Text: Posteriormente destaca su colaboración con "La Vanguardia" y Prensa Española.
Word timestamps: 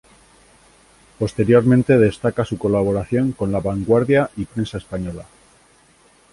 Posteriormente 1.19 1.95
destaca 1.95 2.43
su 2.43 2.57
colaboración 2.57 3.33
con 3.33 3.51
"La 3.51 3.59
Vanguardia" 3.59 4.31
y 4.35 4.45
Prensa 4.45 4.79
Española. 4.79 5.27